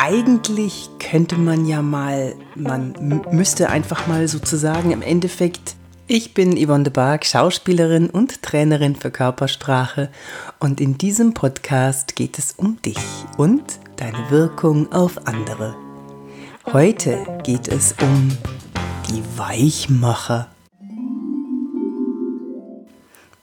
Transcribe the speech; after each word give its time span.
eigentlich 0.00 0.88
könnte 0.98 1.36
man 1.36 1.66
ja 1.66 1.82
mal, 1.82 2.34
man 2.54 3.22
müsste 3.30 3.68
einfach 3.68 4.06
mal 4.06 4.28
sozusagen 4.28 4.92
im 4.92 5.02
Endeffekt, 5.02 5.76
ich 6.06 6.32
bin 6.32 6.56
Yvonne 6.56 6.84
de 6.84 6.92
Barg, 6.92 7.26
Schauspielerin 7.26 8.08
und 8.08 8.42
Trainerin 8.42 8.96
für 8.96 9.10
Körpersprache 9.10 10.08
und 10.58 10.80
in 10.80 10.96
diesem 10.96 11.34
Podcast 11.34 12.16
geht 12.16 12.38
es 12.38 12.52
um 12.52 12.80
dich 12.80 12.96
und 13.36 13.62
deine 13.96 14.30
Wirkung 14.30 14.90
auf 14.90 15.26
andere. 15.26 15.76
Heute 16.72 17.18
geht 17.44 17.68
es 17.68 17.94
um 18.00 18.30
die 19.10 19.22
Weichmacher. 19.38 20.48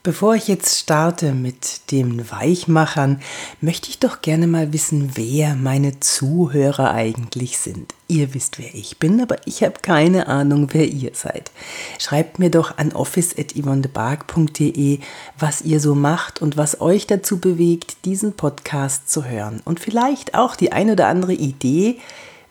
Bevor 0.04 0.36
ich 0.36 0.46
jetzt 0.46 0.78
starte 0.78 1.32
mit 1.32 1.90
den 1.90 2.30
Weichmachern, 2.30 3.20
möchte 3.60 3.90
ich 3.90 3.98
doch 3.98 4.22
gerne 4.22 4.46
mal 4.46 4.72
wissen, 4.72 5.10
wer 5.14 5.56
meine 5.56 5.98
Zuhörer 5.98 6.92
eigentlich 6.92 7.58
sind. 7.58 7.96
Ihr 8.06 8.32
wisst, 8.32 8.60
wer 8.60 8.72
ich 8.74 8.98
bin, 8.98 9.20
aber 9.20 9.38
ich 9.44 9.64
habe 9.64 9.80
keine 9.82 10.28
Ahnung, 10.28 10.68
wer 10.70 10.86
ihr 10.86 11.10
seid. 11.14 11.50
Schreibt 11.98 12.38
mir 12.38 12.48
doch 12.48 12.78
an 12.78 12.92
office.yvonnebark.de, 12.92 15.00
was 15.36 15.62
ihr 15.62 15.80
so 15.80 15.96
macht 15.96 16.40
und 16.40 16.56
was 16.56 16.80
euch 16.80 17.08
dazu 17.08 17.40
bewegt, 17.40 18.04
diesen 18.04 18.34
Podcast 18.34 19.10
zu 19.10 19.24
hören. 19.24 19.60
Und 19.64 19.80
vielleicht 19.80 20.36
auch 20.36 20.54
die 20.54 20.70
ein 20.70 20.90
oder 20.90 21.08
andere 21.08 21.34
Idee, 21.34 21.98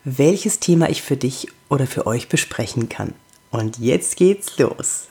welches 0.04 0.60
Thema 0.60 0.90
ich 0.90 1.00
für 1.00 1.16
dich 1.16 1.48
oder 1.70 1.86
für 1.86 2.06
euch 2.06 2.28
besprechen 2.28 2.90
kann. 2.90 3.14
Und 3.50 3.78
jetzt 3.78 4.16
geht's 4.16 4.58
los. 4.58 5.06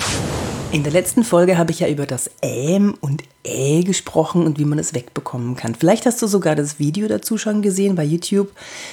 In 0.74 0.84
der 0.84 0.92
letzten 0.92 1.24
Folge 1.24 1.58
habe 1.58 1.72
ich 1.72 1.80
ja 1.80 1.88
über 1.88 2.06
das 2.06 2.30
Ähm 2.42 2.94
und 3.00 3.24
Ä 3.46 3.84
gesprochen 3.84 4.46
und 4.46 4.60
wie 4.60 4.66
man 4.66 4.80
es 4.80 4.94
wegbekommen 4.94 5.56
kann. 5.56 5.76
Vielleicht 5.76 6.06
hast 6.06 6.22
du 6.22 6.28
sogar 6.28 6.56
das 6.56 6.78
Video 6.78 7.08
dazu 7.08 7.38
schon 7.38 7.62
gesehen 7.62 7.96
bei 7.96 8.04
YouTube. 8.04 8.52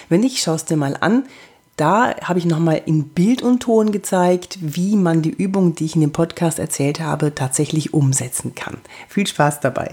Wenn 0.09 0.21
nicht, 0.21 0.41
schau 0.41 0.55
es 0.55 0.65
dir 0.65 0.77
mal 0.77 0.97
an. 1.01 1.25
Da 1.77 2.15
habe 2.23 2.39
ich 2.39 2.45
nochmal 2.45 2.83
in 2.87 3.09
Bild 3.09 3.43
und 3.43 3.61
Ton 3.61 3.91
gezeigt, 3.91 4.59
wie 4.61 4.95
man 4.95 5.23
die 5.23 5.31
Übung, 5.31 5.75
die 5.75 5.87
ich 5.87 5.97
in 5.97 6.01
dem 6.03 6.13
Podcast 6.13 6.61
erzählt 6.61 7.01
habe, 7.01 7.35
tatsächlich 7.35 7.93
umsetzen 7.93 8.55
kann. 8.55 8.79
Viel 9.09 9.27
Spaß 9.27 9.59
dabei. 9.59 9.91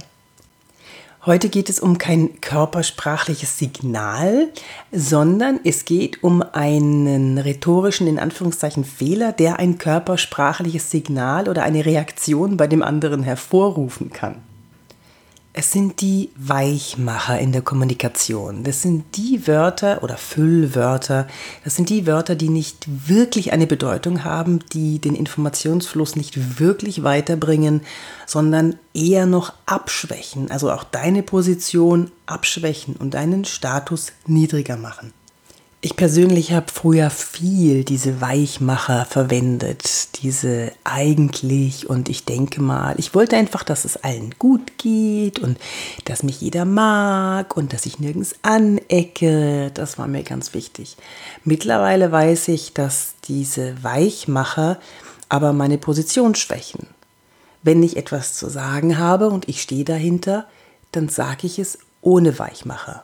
Heute 1.23 1.49
geht 1.49 1.69
es 1.69 1.79
um 1.79 1.99
kein 1.99 2.41
körpersprachliches 2.41 3.59
Signal, 3.59 4.49
sondern 4.91 5.59
es 5.63 5.85
geht 5.85 6.23
um 6.23 6.41
einen 6.41 7.37
rhetorischen, 7.37 8.07
in 8.07 8.17
Anführungszeichen, 8.17 8.83
Fehler, 8.83 9.31
der 9.31 9.59
ein 9.59 9.77
körpersprachliches 9.77 10.89
Signal 10.89 11.47
oder 11.47 11.61
eine 11.61 11.85
Reaktion 11.85 12.57
bei 12.57 12.65
dem 12.65 12.81
anderen 12.81 13.21
hervorrufen 13.21 14.09
kann. 14.09 14.41
Es 15.53 15.73
sind 15.73 15.99
die 15.99 16.29
Weichmacher 16.37 17.37
in 17.37 17.51
der 17.51 17.61
Kommunikation. 17.61 18.63
Das 18.63 18.81
sind 18.81 19.17
die 19.17 19.47
Wörter 19.47 20.01
oder 20.01 20.15
Füllwörter, 20.15 21.27
das 21.65 21.75
sind 21.75 21.89
die 21.89 22.07
Wörter, 22.07 22.35
die 22.35 22.47
nicht 22.47 22.87
wirklich 22.87 23.51
eine 23.51 23.67
Bedeutung 23.67 24.23
haben, 24.23 24.59
die 24.71 24.99
den 24.99 25.13
Informationsfluss 25.13 26.15
nicht 26.15 26.59
wirklich 26.59 27.03
weiterbringen, 27.03 27.81
sondern 28.25 28.77
eher 28.93 29.25
noch 29.25 29.51
abschwächen, 29.65 30.49
also 30.49 30.71
auch 30.71 30.85
deine 30.85 31.21
Position 31.21 32.11
abschwächen 32.27 32.95
und 32.95 33.13
deinen 33.13 33.43
Status 33.43 34.13
niedriger 34.25 34.77
machen. 34.77 35.11
Ich 35.83 35.95
persönlich 35.95 36.51
habe 36.51 36.67
früher 36.71 37.09
viel 37.09 37.83
diese 37.83 38.21
Weichmacher 38.21 39.03
verwendet, 39.05 40.21
diese 40.21 40.71
eigentlich 40.83 41.89
und 41.89 42.07
ich 42.07 42.23
denke 42.23 42.61
mal, 42.61 42.93
ich 42.99 43.15
wollte 43.15 43.35
einfach, 43.35 43.63
dass 43.63 43.83
es 43.83 43.97
allen 43.97 44.35
gut 44.37 44.77
geht 44.77 45.39
und 45.39 45.57
dass 46.05 46.21
mich 46.21 46.39
jeder 46.39 46.65
mag 46.65 47.57
und 47.57 47.73
dass 47.73 47.87
ich 47.87 47.97
nirgends 47.97 48.35
anecke. 48.43 49.71
Das 49.73 49.97
war 49.97 50.05
mir 50.05 50.21
ganz 50.21 50.53
wichtig. 50.53 50.97
Mittlerweile 51.45 52.11
weiß 52.11 52.49
ich, 52.49 52.73
dass 52.75 53.15
diese 53.23 53.83
Weichmacher 53.83 54.79
aber 55.29 55.51
meine 55.51 55.79
Position 55.79 56.35
schwächen. 56.35 56.85
Wenn 57.63 57.81
ich 57.81 57.97
etwas 57.97 58.35
zu 58.35 58.49
sagen 58.49 58.99
habe 58.99 59.29
und 59.29 59.49
ich 59.49 59.63
stehe 59.63 59.83
dahinter, 59.83 60.45
dann 60.91 61.09
sage 61.09 61.47
ich 61.47 61.57
es 61.57 61.79
ohne 62.01 62.37
Weichmacher. 62.37 63.03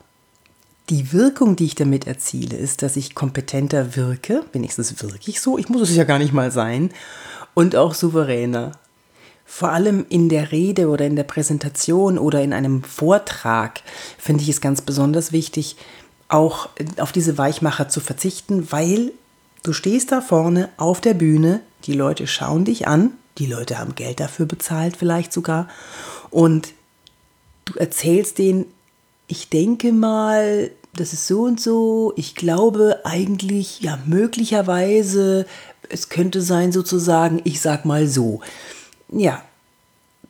Die 0.90 1.12
Wirkung, 1.12 1.58
die 1.58 1.66
ich 1.66 1.76
damit 1.76 2.08
erziele, 2.08 2.56
ist, 2.56 2.82
dass 2.82 2.96
ich 2.96 3.14
kompetenter 3.14 3.96
wirke, 3.98 4.44
wenigstens 4.54 5.02
wirklich 5.04 5.42
so, 5.42 5.58
ich 5.58 5.68
muss 5.68 5.82
es 5.82 5.96
ja 5.96 6.06
gar 6.06 6.18
nicht 6.18 6.34
mal 6.34 6.52
sein, 6.52 6.92
und 7.54 7.76
auch 7.76 7.94
souveräner. 7.94 8.72
Vor 9.46 9.70
allem 9.70 10.06
in 10.10 10.30
der 10.30 10.52
Rede 10.52 10.90
oder 10.90 11.06
in 11.06 11.16
der 11.16 11.24
Präsentation 11.24 12.18
oder 12.18 12.42
in 12.42 12.54
einem 12.54 12.84
Vortrag 12.84 13.82
finde 14.18 14.44
ich 14.44 14.50
es 14.50 14.62
ganz 14.62 14.82
besonders 14.82 15.32
wichtig, 15.32 15.76
auch 16.30 16.70
auf 16.98 17.12
diese 17.12 17.38
Weichmacher 17.38 17.90
zu 17.90 18.00
verzichten, 18.00 18.72
weil 18.72 19.12
du 19.64 19.74
stehst 19.74 20.12
da 20.12 20.22
vorne 20.22 20.70
auf 20.78 21.02
der 21.02 21.14
Bühne, 21.14 21.62
die 21.86 21.94
Leute 21.94 22.28
schauen 22.28 22.66
dich 22.66 22.88
an, 22.88 23.12
die 23.38 23.46
Leute 23.46 23.80
haben 23.80 23.96
Geld 23.96 24.20
dafür 24.20 24.46
bezahlt 24.46 24.98
vielleicht 24.98 25.34
sogar 25.34 25.68
und 26.30 26.74
du 27.66 27.74
erzählst 27.76 28.38
denen 28.38 28.66
ich 29.28 29.50
denke 29.50 29.92
mal, 29.92 30.72
das 30.96 31.14
ist 31.14 31.28
so 31.28 31.44
und 31.44 31.60
so. 31.60 32.14
Ich 32.16 32.36
glaube 32.36 33.02
eigentlich, 33.04 33.82
ja, 33.82 34.00
möglicherweise, 34.06 35.46
es 35.90 36.10
könnte 36.10 36.42
sein 36.42 36.72
sozusagen, 36.72 37.42
ich 37.44 37.62
sag 37.62 37.86
mal 37.86 38.08
so. 38.08 38.42
Ja, 39.10 39.44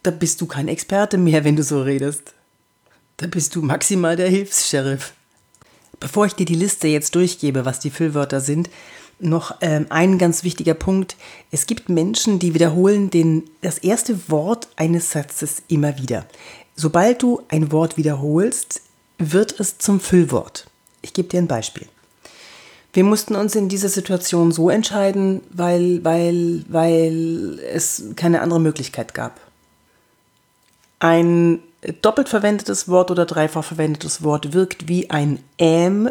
da 0.04 0.12
bist 0.12 0.42
du 0.42 0.46
kein 0.46 0.68
Experte 0.68 1.18
mehr, 1.18 1.44
wenn 1.44 1.56
du 1.56 1.64
so 1.64 1.82
redest. 1.82 2.34
Da 3.18 3.28
bist 3.28 3.56
du 3.56 3.62
maximal 3.62 4.16
der 4.16 4.30
Hilfs-Sheriff. 4.30 5.14
Bevor 6.00 6.28
ich 6.28 6.34
dir 6.34 6.46
die 6.46 6.56
Liste 6.56 6.88
jetzt 6.88 7.16
durchgebe, 7.16 7.66
was 7.66 7.80
die 7.80 7.90
Füllwörter 7.90 8.40
sind, 8.40 8.70
noch 9.20 9.56
ähm, 9.62 9.88
ein 9.90 10.20
ganz 10.20 10.44
wichtiger 10.44 10.76
Punkt. 10.76 11.16
Es 11.50 11.66
gibt 11.66 11.90
Menschen, 11.90 12.38
die 12.38 12.54
wiederholen 12.54 13.10
den, 13.10 13.50
das 13.62 13.80
erste 13.80 14.30
Wort 14.30 14.68
eines 14.76 15.10
Satzes 15.10 15.64
immer 15.68 15.98
wieder. 15.98 16.28
Sobald 16.76 17.24
du 17.24 17.42
ein 17.50 17.72
Wort 17.72 17.98
wiederholst, 17.98 18.82
wird 19.18 19.60
es 19.60 19.78
zum 19.78 20.00
Füllwort. 20.00 20.68
Ich 21.02 21.14
gebe 21.14 21.30
dir 21.30 21.40
ein 21.40 21.48
Beispiel. 21.48 21.88
Wir 22.94 23.04
mussten 23.04 23.36
uns 23.36 23.56
in 23.56 23.70
dieser 23.70 23.90
Situation 23.90 24.52
so 24.52 24.70
entscheiden, 24.70 25.42
weil, 25.52 26.04
weil, 26.04 26.64
weil 26.68 27.60
es 27.72 28.06
keine 28.16 28.42
andere 28.42 28.60
Möglichkeit 28.60 29.14
gab. 29.14 29.40
Ein 31.00 31.60
doppelt 32.02 32.28
verwendetes 32.28 32.88
Wort 32.88 33.12
oder 33.12 33.26
dreifach 33.26 33.64
verwendetes 33.64 34.24
Wort 34.24 34.54
wirkt 34.54 34.88
wie 34.88 35.10
ein 35.10 35.40
Ähm. 35.58 36.10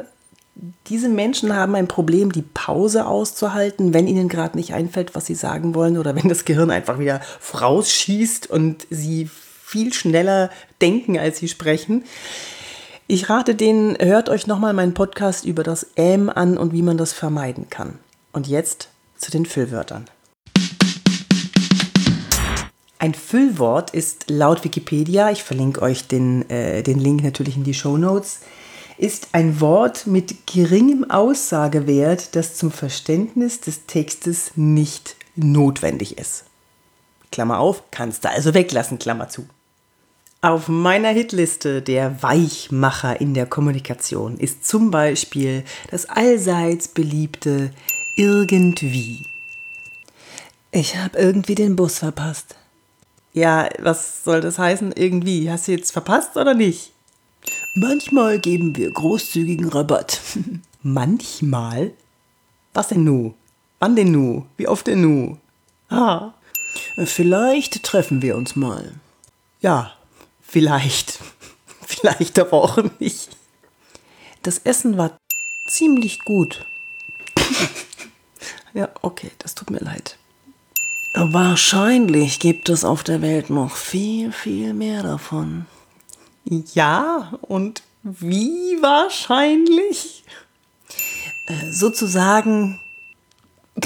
Diese 0.87 1.09
Menschen 1.09 1.55
haben 1.55 1.75
ein 1.75 1.89
Problem, 1.89 2.33
die 2.33 2.45
Pause 2.55 3.07
auszuhalten, 3.07 3.93
wenn 3.93 4.07
ihnen 4.07 4.29
gerade 4.29 4.57
nicht 4.57 4.73
einfällt, 4.73 5.15
was 5.15 5.27
sie 5.27 5.35
sagen 5.35 5.75
wollen 5.75 5.99
oder 5.99 6.15
wenn 6.15 6.29
das 6.29 6.45
Gehirn 6.45 6.71
einfach 6.71 6.99
wieder 6.99 7.21
vorausschießt 7.41 8.49
und 8.49 8.87
sie 8.89 9.29
viel 9.65 9.93
schneller 9.93 10.51
denken, 10.81 11.19
als 11.19 11.39
sie 11.39 11.49
sprechen. 11.49 12.05
Ich 13.09 13.31
rate 13.31 13.55
denen, 13.55 13.97
hört 14.01 14.29
euch 14.29 14.49
nochmal 14.49 14.73
meinen 14.73 14.93
Podcast 14.93 15.45
über 15.45 15.63
das 15.63 15.87
Ähm 15.95 16.29
an 16.29 16.59
und 16.59 16.73
wie 16.73 16.83
man 16.83 16.99
das 16.99 17.13
vermeiden 17.13 17.71
kann. 17.71 18.01
Und 18.33 18.49
jetzt 18.49 18.89
zu 19.17 19.31
den 19.31 19.47
Füllwörtern. 19.47 20.07
Ein 22.99 23.15
Füllwort 23.15 23.91
ist 23.91 24.29
laut 24.29 24.65
Wikipedia, 24.65 25.31
ich 25.31 25.45
verlinke 25.45 25.83
euch 25.83 26.09
den, 26.09 26.51
äh, 26.51 26.83
den 26.83 26.99
Link 26.99 27.23
natürlich 27.23 27.57
in 27.57 27.63
die 27.63 27.75
Show 27.75 27.97
Notes, 27.97 28.41
ist 28.99 29.29
ein 29.31 29.61
Wort 29.61 30.09
mit 30.09 30.49
geringem 30.49 31.09
Aussagewert, 31.09 32.35
das 32.35 32.57
zum 32.57 32.73
Verständnis 32.73 33.61
des 33.61 33.87
Textes 33.87 34.51
nicht 34.57 35.15
notwendig 35.37 36.19
ist. 36.19 36.43
Klammer 37.31 37.61
auf, 37.61 37.85
kannst 37.93 38.25
du 38.25 38.31
also 38.31 38.53
weglassen, 38.53 38.99
Klammer 38.99 39.29
zu. 39.29 39.47
Auf 40.43 40.69
meiner 40.69 41.09
Hitliste 41.09 41.81
der 41.81 42.23
Weichmacher 42.23 43.21
in 43.21 43.33
der 43.33 43.47
Kommunikation 43.47 44.37
ist 44.37 44.67
zum 44.67 44.91
Beispiel 44.91 45.65
das 45.91 46.07
allseits 46.07 46.89
beliebte 46.89 47.71
irgendwie. 48.17 49.25
Ich 50.71 50.97
habe 50.97 51.19
irgendwie 51.19 51.55
den 51.55 51.75
Bus 51.75 51.99
verpasst. 52.01 52.55
Ja, 53.33 53.69
was 53.79 54.25
soll 54.25 54.41
das 54.41 54.59
heißen? 54.59 54.93
Irgendwie. 54.93 55.51
Hast 55.51 55.69
du 55.69 55.73
jetzt 55.73 55.91
verpasst 55.91 56.37
oder 56.37 56.55
nicht? 56.55 56.93
Manchmal 57.75 58.39
geben 58.39 58.77
wir 58.77 58.91
großzügigen 58.91 59.69
Rabatt. 59.69 60.21
Manchmal? 60.83 61.93
Was 62.75 62.89
denn 62.89 63.05
nu? 63.05 63.35
Wann 63.79 63.97
denn 63.97 64.13
nu? 64.13 64.47
Wie 64.57 64.69
oft 64.69 64.87
denn 64.87 65.01
nu? 65.01 65.39
Ah. 65.89 66.33
Vielleicht 67.05 67.83
treffen 67.83 68.21
wir 68.21 68.37
uns 68.37 68.55
mal. 68.55 68.93
Ja, 69.61 69.96
Vielleicht. 70.49 71.19
Vielleicht 71.87 72.39
aber 72.39 72.53
auch 72.55 72.79
nicht. 72.99 73.37
Das 74.43 74.59
Essen 74.59 74.97
war 74.97 75.19
ziemlich 75.69 76.21
gut. 76.21 76.67
ja, 78.75 78.89
okay, 79.03 79.31
das 79.39 79.55
tut 79.55 79.71
mir 79.71 79.81
leid. 79.81 80.19
Wahrscheinlich 81.15 82.41
gibt 82.41 82.69
es 82.69 82.85
auf 82.85 83.03
der 83.03 83.23
Welt 83.23 83.51
noch 83.51 83.77
viel, 83.77 84.33
viel 84.33 84.75
mehr 84.75 85.03
davon. 85.03 85.67
Ja, 86.45 87.33
und 87.41 87.83
wie 88.03 88.77
wahrscheinlich? 88.83 90.25
äh, 91.47 91.73
sozusagen, 91.73 92.81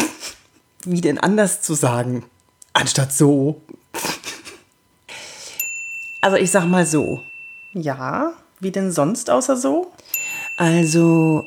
wie 0.84 1.00
denn 1.00 1.18
anders 1.18 1.62
zu 1.62 1.74
sagen, 1.74 2.24
anstatt 2.72 3.12
so. 3.12 3.62
Also 6.20 6.36
ich 6.36 6.50
sag 6.50 6.66
mal 6.66 6.86
so. 6.86 7.22
Ja, 7.72 8.32
wie 8.60 8.70
denn 8.70 8.92
sonst 8.92 9.30
außer 9.30 9.56
so? 9.56 9.90
Also, 10.56 11.46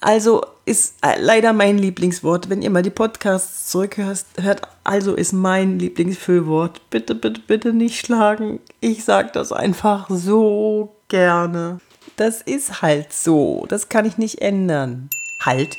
also 0.00 0.44
ist 0.66 0.96
äh, 1.02 1.18
leider 1.18 1.52
mein 1.52 1.78
Lieblingswort. 1.78 2.50
Wenn 2.50 2.60
ihr 2.60 2.70
mal 2.70 2.82
die 2.82 2.90
Podcasts 2.90 3.70
zurückhört, 3.70 4.24
hört, 4.40 4.62
also 4.84 5.14
ist 5.14 5.32
mein 5.32 5.78
Lieblingsfüllwort. 5.78 6.90
Bitte, 6.90 7.14
bitte, 7.14 7.40
bitte 7.40 7.72
nicht 7.72 8.04
schlagen. 8.04 8.60
Ich 8.80 9.04
sag 9.04 9.32
das 9.32 9.52
einfach 9.52 10.08
so 10.10 10.94
gerne. 11.08 11.80
Das 12.16 12.42
ist 12.42 12.82
halt 12.82 13.12
so. 13.12 13.64
Das 13.68 13.88
kann 13.88 14.04
ich 14.04 14.18
nicht 14.18 14.42
ändern. 14.42 15.08
Halt. 15.40 15.78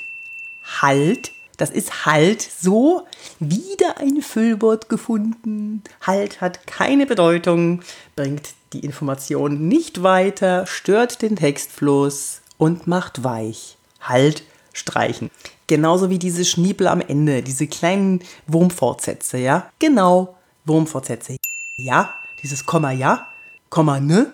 Halt. 0.82 1.32
Das 1.60 1.70
ist 1.70 2.06
halt 2.06 2.42
so. 2.42 3.06
Wieder 3.40 3.98
ein 3.98 4.22
Füllwort 4.22 4.88
gefunden. 4.88 5.84
Halt 6.02 6.40
hat 6.40 6.66
keine 6.66 7.06
Bedeutung, 7.06 7.82
bringt 8.16 8.54
die 8.72 8.80
Information 8.80 9.68
nicht 9.68 10.02
weiter, 10.02 10.66
stört 10.66 11.22
den 11.22 11.36
Textfluss 11.36 12.42
und 12.58 12.88
macht 12.88 13.26
weich. 13.26 13.78
Halt 14.00 14.44
streichen. 14.72 15.30
Genauso 15.68 16.10
wie 16.10 16.18
diese 16.18 16.46
Schniepel 16.46 16.88
am 16.88 17.02
Ende, 17.02 17.44
diese 17.44 17.68
kleinen 17.68 18.22
Wurmfortsätze, 18.48 19.38
ja? 19.38 19.70
Genau, 19.80 20.38
Wurmfortsätze. 20.66 21.36
Ja, 21.78 22.14
dieses 22.42 22.66
Komma 22.66 22.92
ja, 22.92 23.28
Komma 23.70 24.00
ne, 24.00 24.32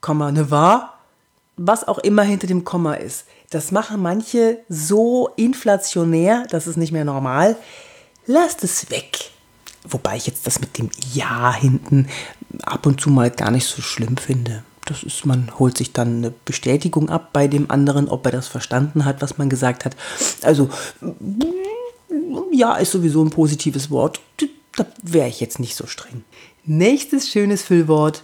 Komma 0.00 0.30
ne 0.30 0.52
war, 0.52 1.00
was 1.56 1.86
auch 1.86 1.98
immer 1.98 2.22
hinter 2.22 2.46
dem 2.46 2.64
Komma 2.64 2.94
ist. 2.94 3.26
Das 3.50 3.72
machen 3.72 4.00
manche 4.00 4.60
so 4.68 5.28
inflationär, 5.34 6.46
das 6.50 6.68
ist 6.68 6.76
nicht 6.76 6.92
mehr 6.92 7.04
normal. 7.04 7.56
Lasst 8.26 8.62
es 8.62 8.90
weg. 8.90 9.30
Wobei 9.82 10.16
ich 10.16 10.26
jetzt 10.26 10.46
das 10.46 10.60
mit 10.60 10.78
dem 10.78 10.88
Ja 11.12 11.52
hinten 11.52 12.08
ab 12.62 12.86
und 12.86 13.00
zu 13.00 13.10
mal 13.10 13.30
gar 13.30 13.50
nicht 13.50 13.66
so 13.66 13.82
schlimm 13.82 14.16
finde. 14.16 14.62
Das 14.86 15.02
ist, 15.02 15.26
man 15.26 15.58
holt 15.58 15.76
sich 15.78 15.92
dann 15.92 16.18
eine 16.18 16.30
Bestätigung 16.30 17.10
ab 17.10 17.30
bei 17.32 17.48
dem 17.48 17.70
anderen, 17.72 18.08
ob 18.08 18.24
er 18.26 18.32
das 18.32 18.46
verstanden 18.46 19.04
hat, 19.04 19.20
was 19.20 19.36
man 19.36 19.50
gesagt 19.50 19.84
hat. 19.84 19.96
Also, 20.42 20.70
ja, 22.52 22.76
ist 22.76 22.92
sowieso 22.92 23.24
ein 23.24 23.30
positives 23.30 23.90
Wort. 23.90 24.20
Da 24.76 24.86
wäre 25.02 25.28
ich 25.28 25.40
jetzt 25.40 25.58
nicht 25.58 25.74
so 25.74 25.86
streng. 25.86 26.22
Nächstes 26.64 27.28
schönes 27.28 27.62
Füllwort. 27.62 28.22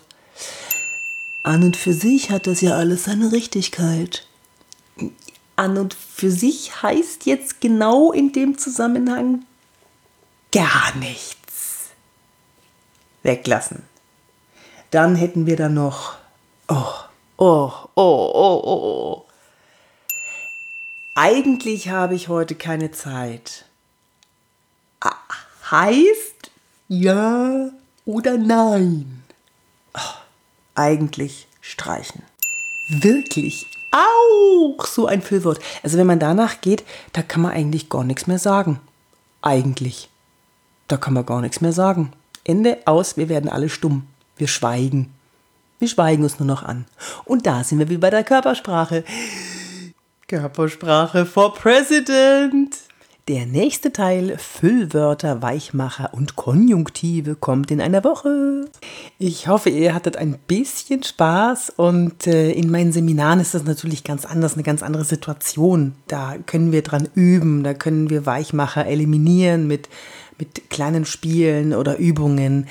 An 1.43 1.64
und 1.64 1.76
für 1.76 1.93
sich 1.93 2.31
hat 2.31 2.46
das 2.46 2.61
ja 2.61 2.76
alles 2.76 3.05
seine 3.05 3.32
Richtigkeit. 3.32 4.26
An 5.56 5.78
und 5.78 5.94
für 5.94 6.31
sich 6.31 6.82
heißt 6.82 7.26
jetzt 7.26 7.60
genau 7.60 8.12
in 8.12 8.32
dem 8.32 8.58
Zusammenhang 8.58 9.44
gar 10.52 10.94
nichts. 10.96 11.90
Weglassen. 13.22 13.82
Dann 14.90 15.16
hätten 15.16 15.46
wir 15.46 15.56
da 15.56 15.69
noch 15.69 16.16
Oh, 16.69 16.93
oh, 17.37 17.70
oh, 17.94 18.31
oh, 18.34 18.62
oh. 18.64 19.26
Eigentlich 21.14 21.90
habe 21.90 22.16
ich 22.16 22.28
heute 22.28 22.56
keine 22.56 22.90
Zeit. 22.90 23.66
Ah, 25.00 25.14
heißt 25.70 26.50
ja 26.88 27.70
oder 28.04 28.37
nein? 28.37 29.22
Oh, 29.94 30.14
eigentlich 30.75 31.46
streichen. 31.60 32.22
Wirklich 32.88 33.66
auch 33.96 34.87
so 34.87 35.06
ein 35.06 35.22
Füllwort. 35.22 35.60
Also 35.82 35.98
wenn 35.98 36.06
man 36.06 36.19
danach 36.19 36.60
geht, 36.60 36.84
da 37.12 37.22
kann 37.22 37.43
man 37.43 37.52
eigentlich 37.52 37.88
gar 37.88 38.04
nichts 38.04 38.26
mehr 38.26 38.38
sagen. 38.38 38.81
Eigentlich. 39.43 40.08
Da 40.88 40.96
kann 40.96 41.14
man 41.14 41.26
gar 41.26 41.40
nichts 41.40 41.60
mehr 41.60 41.72
sagen. 41.72 42.12
Ende 42.44 42.78
aus, 42.84 43.16
wir 43.16 43.28
werden 43.28 43.50
alle 43.50 43.69
stumm. 43.69 44.06
Wir 44.37 44.48
schweigen. 44.48 45.12
Wir 45.78 45.88
schweigen 45.88 46.22
uns 46.22 46.38
nur 46.38 46.46
noch 46.46 46.62
an. 46.62 46.87
Und 47.25 47.46
da 47.46 47.64
sind 47.64 47.78
wir 47.78 47.88
wie 47.88 47.96
bei 47.98 48.10
der 48.10 48.25
Körpersprache. 48.25 49.04
Körpersprache 50.28 51.26
for 51.26 51.54
President. 51.54 52.85
Der 53.28 53.44
nächste 53.44 53.93
Teil 53.93 54.38
Füllwörter, 54.38 55.43
Weichmacher 55.43 56.14
und 56.14 56.37
Konjunktive 56.37 57.34
kommt 57.34 57.73
in 57.73 57.81
einer 57.81 58.05
Woche. 58.05 58.67
Ich 59.19 59.49
hoffe, 59.49 59.69
ihr 59.69 59.94
hattet 59.94 60.17
ein 60.17 60.38
bisschen 60.46 61.02
Spaß 61.02 61.70
und 61.70 62.28
äh, 62.28 62.52
in 62.52 62.70
meinen 62.70 62.93
Seminaren 62.93 63.40
ist 63.40 63.52
das 63.52 63.64
natürlich 63.64 64.05
ganz 64.05 64.26
anders, 64.26 64.55
eine 64.55 64.62
ganz 64.62 64.84
andere 64.84 65.02
Situation. 65.02 65.96
Da 66.06 66.37
können 66.46 66.70
wir 66.70 66.82
dran 66.82 67.08
üben, 67.17 67.64
da 67.64 67.75
können 67.75 68.11
wir 68.11 68.26
Weichmacher 68.26 68.87
eliminieren 68.87 69.67
mit, 69.67 69.88
mit 70.38 70.70
kleinen 70.70 71.05
Spielen 71.05 71.75
oder 71.75 71.96
Übungen. 71.96 72.69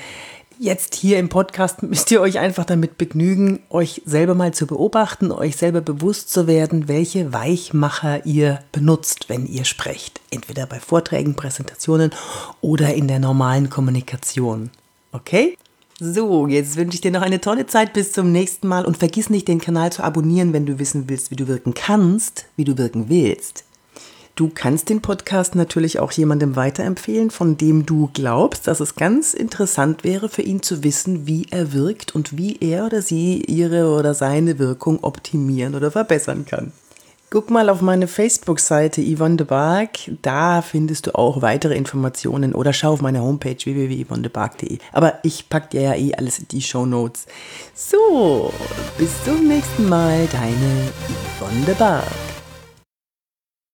Jetzt 0.58 0.94
hier 0.94 1.18
im 1.18 1.28
Podcast 1.28 1.82
müsst 1.82 2.10
ihr 2.10 2.22
euch 2.22 2.38
einfach 2.38 2.64
damit 2.64 2.96
begnügen, 2.96 3.60
euch 3.68 4.00
selber 4.06 4.34
mal 4.34 4.54
zu 4.54 4.66
beobachten, 4.66 5.30
euch 5.30 5.56
selber 5.56 5.82
bewusst 5.82 6.30
zu 6.30 6.46
werden, 6.46 6.88
welche 6.88 7.34
Weichmacher 7.34 8.24
ihr 8.24 8.60
benutzt, 8.72 9.28
wenn 9.28 9.46
ihr 9.46 9.66
sprecht. 9.66 10.20
Entweder 10.30 10.66
bei 10.66 10.80
Vorträgen, 10.80 11.36
Präsentationen 11.36 12.10
oder 12.62 12.94
in 12.94 13.06
der 13.06 13.18
normalen 13.18 13.68
Kommunikation. 13.68 14.70
Okay? 15.12 15.58
So, 16.00 16.46
jetzt 16.46 16.76
wünsche 16.76 16.94
ich 16.94 17.00
dir 17.02 17.10
noch 17.10 17.22
eine 17.22 17.40
tolle 17.40 17.66
Zeit 17.66 17.92
bis 17.92 18.12
zum 18.12 18.32
nächsten 18.32 18.66
Mal 18.66 18.86
und 18.86 18.96
vergiss 18.96 19.28
nicht, 19.28 19.48
den 19.48 19.60
Kanal 19.60 19.92
zu 19.92 20.02
abonnieren, 20.02 20.54
wenn 20.54 20.64
du 20.64 20.78
wissen 20.78 21.08
willst, 21.08 21.30
wie 21.30 21.36
du 21.36 21.48
wirken 21.48 21.74
kannst, 21.74 22.46
wie 22.56 22.64
du 22.64 22.78
wirken 22.78 23.10
willst. 23.10 23.64
Du 24.36 24.50
kannst 24.52 24.90
den 24.90 25.00
Podcast 25.00 25.54
natürlich 25.54 25.98
auch 25.98 26.12
jemandem 26.12 26.56
weiterempfehlen, 26.56 27.30
von 27.30 27.56
dem 27.56 27.86
du 27.86 28.10
glaubst, 28.12 28.66
dass 28.66 28.80
es 28.80 28.94
ganz 28.94 29.32
interessant 29.32 30.04
wäre 30.04 30.28
für 30.28 30.42
ihn 30.42 30.60
zu 30.60 30.84
wissen, 30.84 31.26
wie 31.26 31.46
er 31.50 31.72
wirkt 31.72 32.14
und 32.14 32.36
wie 32.36 32.58
er 32.60 32.84
oder 32.84 33.00
sie 33.00 33.40
ihre 33.46 33.88
oder 33.88 34.12
seine 34.12 34.58
Wirkung 34.58 35.02
optimieren 35.02 35.74
oder 35.74 35.90
verbessern 35.90 36.44
kann. 36.44 36.72
Guck 37.30 37.50
mal 37.50 37.70
auf 37.70 37.80
meine 37.80 38.08
Facebook-Seite 38.08 39.00
Yvonne 39.02 39.36
de 39.36 39.46
Barg, 39.46 40.10
da 40.20 40.60
findest 40.60 41.06
du 41.06 41.14
auch 41.14 41.40
weitere 41.40 41.74
Informationen 41.74 42.54
oder 42.54 42.74
schau 42.74 42.92
auf 42.92 43.00
meine 43.00 43.22
Homepage 43.22 43.56
www.yvonnedebarg.de. 43.56 44.78
Aber 44.92 45.18
ich 45.22 45.48
pack 45.48 45.70
dir 45.70 45.80
ja 45.80 45.94
eh 45.94 46.14
alles 46.14 46.40
in 46.40 46.48
die 46.48 46.60
Show 46.60 46.84
Notes. 46.84 47.24
So, 47.74 48.52
bis 48.98 49.10
zum 49.24 49.48
nächsten 49.48 49.88
Mal, 49.88 50.28
deine 50.30 50.92
Yvonne 51.40 51.64
de 51.64 51.74
Barg. 51.74 52.35